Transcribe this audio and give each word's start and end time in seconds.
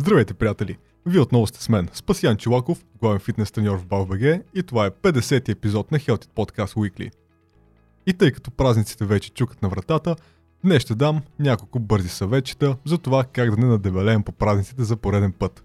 Здравейте, 0.00 0.34
приятели! 0.34 0.78
Вие 1.06 1.20
отново 1.20 1.46
сте 1.46 1.62
с 1.62 1.68
мен, 1.68 1.88
Спасян 1.92 2.36
Чилаков, 2.36 2.84
главен 3.00 3.18
фитнес 3.20 3.52
треньор 3.52 3.78
в 3.78 3.86
BalBG 3.86 4.42
и 4.54 4.62
това 4.62 4.86
е 4.86 4.90
50-ти 4.90 5.50
епизод 5.50 5.90
на 5.90 5.98
Healthy 5.98 6.26
Podcast 6.26 6.74
Weekly. 6.74 7.10
И 8.06 8.12
тъй 8.12 8.32
като 8.32 8.50
празниците 8.50 9.04
вече 9.04 9.30
чукат 9.30 9.62
на 9.62 9.68
вратата, 9.68 10.16
днес 10.64 10.82
ще 10.82 10.94
дам 10.94 11.20
няколко 11.38 11.78
бързи 11.80 12.08
съветчета 12.08 12.76
за 12.84 12.98
това 12.98 13.24
как 13.24 13.50
да 13.50 13.56
не 13.56 13.66
надебелеем 13.66 14.22
по 14.22 14.32
празниците 14.32 14.84
за 14.84 14.96
пореден 14.96 15.32
път. 15.32 15.64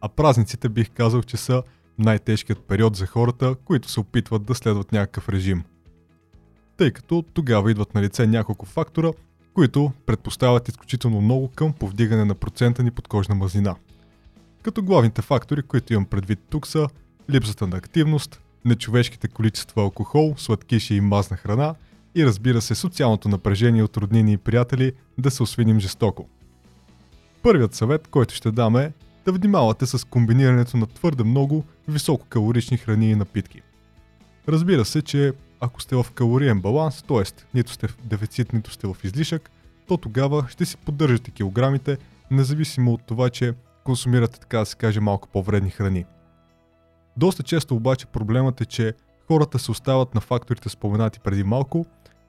А 0.00 0.08
празниците 0.08 0.68
бих 0.68 0.90
казал, 0.90 1.22
че 1.22 1.36
са 1.36 1.62
най-тежкият 1.98 2.58
период 2.58 2.96
за 2.96 3.06
хората, 3.06 3.54
които 3.64 3.88
се 3.88 4.00
опитват 4.00 4.44
да 4.44 4.54
следват 4.54 4.92
някакъв 4.92 5.28
режим. 5.28 5.64
Тъй 6.76 6.90
като 6.90 7.24
тогава 7.34 7.70
идват 7.70 7.94
на 7.94 8.02
лице 8.02 8.26
няколко 8.26 8.66
фактора, 8.66 9.12
които 9.58 9.92
предпоставят 10.06 10.68
изключително 10.68 11.20
много 11.20 11.48
към 11.48 11.72
повдигане 11.72 12.24
на 12.24 12.34
процента 12.34 12.82
ни 12.82 12.90
подкожна 12.90 13.34
мазнина. 13.34 13.74
Като 14.62 14.82
главните 14.82 15.22
фактори, 15.22 15.62
които 15.62 15.92
имам 15.92 16.04
предвид 16.04 16.38
тук 16.50 16.66
са 16.66 16.88
липсата 17.30 17.66
на 17.66 17.76
активност, 17.76 18.40
нечовешките 18.64 19.28
количества 19.28 19.82
алкохол, 19.82 20.34
сладкиши 20.36 20.94
и 20.94 21.00
мазна 21.00 21.36
храна 21.36 21.74
и 22.14 22.26
разбира 22.26 22.60
се 22.60 22.74
социалното 22.74 23.28
напрежение 23.28 23.82
от 23.82 23.96
роднини 23.96 24.32
и 24.32 24.36
приятели 24.36 24.92
да 25.18 25.30
се 25.30 25.42
освиним 25.42 25.80
жестоко. 25.80 26.28
Първият 27.42 27.74
съвет, 27.74 28.08
който 28.08 28.34
ще 28.34 28.50
дам 28.50 28.76
е 28.76 28.92
да 29.24 29.32
внимавате 29.32 29.86
с 29.86 30.06
комбинирането 30.06 30.76
на 30.76 30.86
твърде 30.86 31.24
много 31.24 31.64
висококалорични 31.88 32.76
храни 32.76 33.10
и 33.10 33.16
напитки. 33.16 33.62
Разбира 34.48 34.84
се, 34.84 35.02
че 35.02 35.32
ако 35.60 35.82
сте 35.82 35.96
в 35.96 36.06
калориен 36.14 36.60
баланс, 36.60 37.02
т.е. 37.02 37.22
нито 37.54 37.72
сте 37.72 37.88
в 37.88 37.96
дефицит, 38.04 38.52
нито 38.52 38.70
сте 38.70 38.86
в 38.86 38.96
излишък, 39.04 39.50
то 39.88 39.96
тогава 39.96 40.46
ще 40.48 40.64
си 40.64 40.76
поддържате 40.76 41.30
килограмите, 41.30 41.98
независимо 42.30 42.92
от 42.92 43.02
това, 43.06 43.30
че 43.30 43.54
консумирате, 43.84 44.40
така 44.40 44.58
да 44.58 44.66
се 44.66 44.76
каже, 44.76 45.00
малко 45.00 45.28
по-вредни 45.28 45.70
храни. 45.70 46.04
Доста 47.16 47.42
често 47.42 47.76
обаче 47.76 48.06
проблемът 48.06 48.60
е, 48.60 48.64
че 48.64 48.94
хората 49.26 49.58
се 49.58 49.70
остават 49.70 50.14
на 50.14 50.20
факторите 50.20 50.68
споменати 50.68 51.20
преди 51.20 51.44
малко 51.44 51.86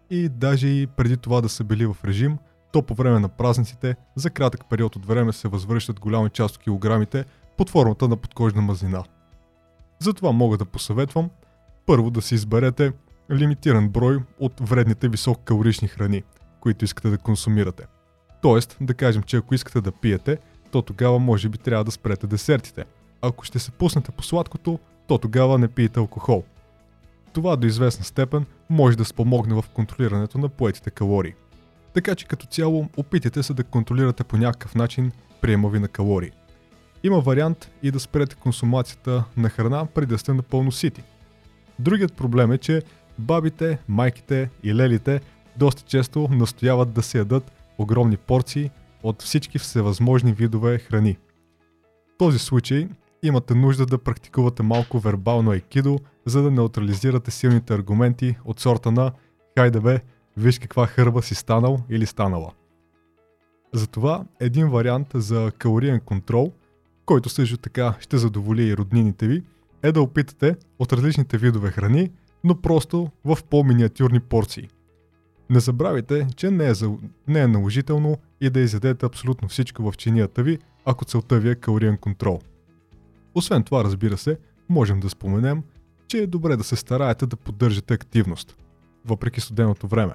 и 0.10 0.30
даже 0.30 0.68
и 0.68 0.88
преди 0.88 1.18
това 1.18 1.42
да 1.42 1.50
са 1.50 1.64
били 1.64 1.86
в 1.86 1.98
режим, 2.06 2.38
то 2.72 2.82
по 2.82 2.94
време 2.94 3.20
на 3.20 3.30
празниците 3.30 3.96
за 4.16 4.30
кратък 4.30 4.70
период 4.70 4.96
от 4.96 5.06
време 5.06 5.34
се 5.34 5.48
възвръщат 5.48 6.00
голяма 6.00 6.30
част 6.30 6.56
от 6.56 6.62
килограмите 6.62 7.26
под 7.58 7.70
формата 7.70 8.08
на 8.08 8.18
подкожна 8.18 8.62
мазнина. 8.62 9.04
Затова 10.00 10.32
мога 10.32 10.58
да 10.58 10.66
посъветвам 10.66 11.30
първо 11.86 12.10
да 12.10 12.22
си 12.22 12.36
изберете 12.36 12.92
лимитиран 13.32 13.90
брой 13.90 14.20
от 14.40 14.54
вредните 14.70 15.10
висококалорични 15.10 15.88
храни, 15.88 16.24
които 16.60 16.86
искате 16.86 17.10
да 17.10 17.18
консумирате. 17.18 17.84
Тоест, 18.42 18.78
да 18.82 18.94
кажем, 18.94 19.24
че 19.24 19.38
ако 19.38 19.56
искате 19.56 19.82
да 19.82 19.92
пиете, 19.92 20.38
то 20.72 20.82
тогава 20.82 21.20
може 21.20 21.50
би 21.50 21.58
трябва 21.58 21.84
да 21.84 21.92
спрете 21.92 22.28
десертите. 22.28 22.86
Ако 23.22 23.46
ще 23.46 23.60
се 23.60 23.72
пуснете 23.72 24.12
по 24.12 24.24
сладкото, 24.24 24.80
то 25.08 25.18
тогава 25.18 25.58
не 25.58 25.68
пиете 25.68 26.00
алкохол. 26.00 26.44
Това 27.34 27.56
до 27.56 27.68
известна 27.68 28.06
степен 28.06 28.46
може 28.70 28.98
да 28.98 29.06
спомогне 29.06 29.54
в 29.54 29.66
контролирането 29.74 30.38
на 30.38 30.50
поетите 30.50 30.92
калории. 30.92 31.34
Така 31.94 32.16
че 32.16 32.28
като 32.28 32.46
цяло 32.46 32.90
опитайте 32.98 33.44
се 33.44 33.54
да 33.54 33.64
контролирате 33.64 34.24
по 34.24 34.38
някакъв 34.38 34.76
начин 34.76 35.12
приема 35.42 35.70
ви 35.70 35.80
на 35.80 35.88
калории. 35.88 36.32
Има 37.04 37.20
вариант 37.20 37.72
и 37.84 37.92
да 37.92 38.00
спрете 38.00 38.36
консумацията 38.36 39.24
на 39.38 39.50
храна 39.50 39.86
преди 39.86 40.08
да 40.08 40.18
сте 40.18 40.34
напълно 40.34 40.72
сити. 40.72 41.04
Другият 41.80 42.14
проблем 42.14 42.52
е, 42.52 42.58
че 42.58 42.82
бабите, 43.20 43.78
майките 43.88 44.50
и 44.64 44.76
лелите 44.76 45.22
доста 45.58 45.84
често 45.84 46.28
настояват 46.32 46.94
да 46.94 47.04
се 47.04 47.18
ядат 47.18 47.52
огромни 47.78 48.18
порции 48.18 48.72
от 49.04 49.22
всички 49.22 49.60
всевъзможни 49.60 50.34
видове 50.34 50.80
храни. 50.80 51.18
В 52.16 52.18
този 52.18 52.40
случай 52.40 52.90
имате 53.24 53.56
нужда 53.56 53.86
да 53.86 53.98
практикувате 53.98 54.64
малко 54.64 55.00
вербално 55.00 55.52
айкидо, 55.52 56.00
за 56.26 56.42
да 56.42 56.52
неутрализирате 56.52 57.32
силните 57.32 57.74
аргументи 57.74 58.36
от 58.46 58.60
сорта 58.60 58.92
на 58.92 59.12
«Хайде 59.58 59.80
бе, 59.80 60.00
виж 60.38 60.60
каква 60.60 60.88
хърба 60.88 61.22
си 61.22 61.36
станал 61.36 61.80
или 61.90 62.06
станала». 62.06 62.52
Затова 63.74 64.26
един 64.40 64.70
вариант 64.70 65.08
за 65.14 65.52
калориен 65.58 66.00
контрол, 66.00 66.52
който 67.06 67.30
също 67.30 67.58
така 67.58 67.94
ще 68.00 68.18
задоволи 68.18 68.64
и 68.64 68.78
роднините 68.78 69.28
ви, 69.28 69.44
е 69.84 69.92
да 69.92 70.02
опитате 70.02 70.56
от 70.80 70.94
различните 70.94 71.38
видове 71.38 71.72
храни 71.72 72.12
но 72.44 72.62
просто 72.62 73.12
в 73.26 73.38
по-миниатюрни 73.50 74.20
порции. 74.20 74.70
Не 75.50 75.60
забравяйте, 75.60 76.28
че 76.36 76.52
не 76.52 76.68
е, 76.68 76.74
за... 76.74 76.92
не 77.28 77.40
е 77.40 77.48
наложително 77.48 78.18
и 78.42 78.50
да 78.50 78.60
изядете 78.60 79.06
абсолютно 79.06 79.48
всичко 79.48 79.92
в 79.92 79.98
чинията 79.98 80.44
ви, 80.44 80.60
ако 80.86 81.06
целта 81.06 81.40
ви 81.40 81.50
е 81.50 81.56
калориен 81.56 81.98
контрол. 81.98 82.40
Освен 83.36 83.64
това, 83.64 83.84
разбира 83.84 84.18
се, 84.18 84.38
можем 84.70 85.00
да 85.00 85.10
споменем, 85.10 85.64
че 86.08 86.18
е 86.18 86.28
добре 86.28 86.56
да 86.56 86.64
се 86.64 86.76
стараете 86.76 87.26
да 87.26 87.36
поддържате 87.36 87.94
активност, 87.94 88.56
въпреки 89.06 89.42
студеното 89.42 89.88
време. 89.88 90.14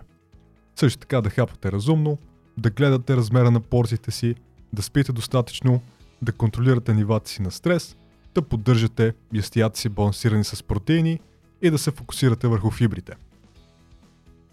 Също 0.77 1.01
така 1.01 1.21
да 1.21 1.31
хапате 1.31 1.73
разумно, 1.73 2.19
да 2.59 2.71
гледате 2.71 3.17
размера 3.17 3.51
на 3.51 3.61
порциите 3.61 4.11
си, 4.11 4.35
да 4.73 4.83
спите 4.83 5.13
достатъчно, 5.13 5.81
да 6.23 6.33
контролирате 6.33 6.95
нивата 6.95 7.31
си 7.31 7.43
на 7.43 7.51
стрес, 7.51 7.97
да 8.35 8.43
поддържате 8.43 9.15
ястията 9.35 9.79
си 9.79 9.89
балансирани 9.89 10.45
с 10.45 10.63
протеини– 10.63 11.21
и 11.65 11.71
да 11.71 11.79
се 11.79 11.91
фокусирате 11.91 12.49
върху 12.49 12.71
фибрите. 12.71 13.13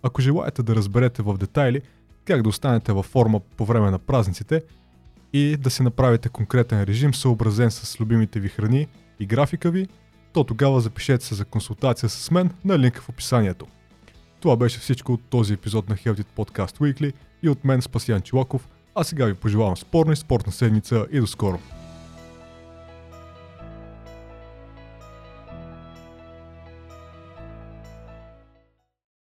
Ако 0.03 0.21
желаете 0.21 0.63
да 0.63 0.75
разберете 0.75 1.21
в 1.21 1.37
детайли 1.37 1.81
как 2.25 2.41
да 2.41 2.49
останете 2.49 2.93
във 2.93 3.05
форма 3.05 3.39
по 3.39 3.65
време 3.65 3.91
на 3.91 3.99
празниците 3.99 4.63
и 5.33 5.57
да 5.57 5.69
си 5.69 5.83
направите 5.83 6.29
конкретен 6.29 6.83
режим 6.83 7.13
съобразен 7.13 7.71
с 7.71 7.99
любимите 7.99 8.39
ви 8.39 8.49
храни 8.49 8.87
и 9.19 9.25
графика 9.25 9.71
ви, 9.71 9.87
то 10.33 10.43
тогава 10.43 10.81
запишете 10.81 11.25
се 11.25 11.35
за 11.35 11.45
консултация 11.45 12.09
с 12.09 12.31
мен 12.31 12.51
на 12.65 12.79
линка 12.79 13.01
в 13.01 13.09
описанието. 13.09 13.67
Това 14.39 14.55
беше 14.55 14.79
всичко 14.79 15.13
от 15.13 15.21
този 15.29 15.53
епизод 15.53 15.89
на 15.89 15.95
Healthy 15.95 16.25
Podcast 16.37 16.77
Weekly 16.77 17.13
и 17.43 17.49
от 17.49 17.65
мен 17.65 17.81
Спасян 17.81 18.21
Чилаков, 18.21 18.67
а 18.95 19.03
сега 19.03 19.25
ви 19.25 19.33
пожелавам 19.33 19.77
спорна 19.77 20.13
и 20.13 20.15
спортна 20.15 20.51
седмица 20.51 21.07
и 21.11 21.19
до 21.19 21.27
скоро! 21.27 21.80